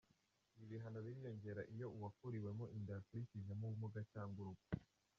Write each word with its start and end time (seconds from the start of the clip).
Ibi 0.55 0.65
bihano 0.71 0.99
biriyongera 1.05 1.61
iyo 1.73 1.87
uwakuriwemo 1.97 2.65
inda 2.77 2.91
yakurijemo 2.97 3.63
ubumuga 3.67 3.99
cyangwa 4.11 4.37
urupfu 4.43 4.69